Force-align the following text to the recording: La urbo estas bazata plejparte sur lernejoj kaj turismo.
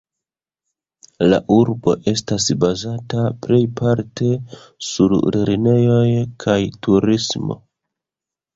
La 1.33 1.37
urbo 1.55 1.93
estas 2.11 2.47
bazata 2.63 3.27
plejparte 3.45 4.31
sur 4.89 5.15
lernejoj 5.37 6.09
kaj 6.47 6.59
turismo. 6.89 7.63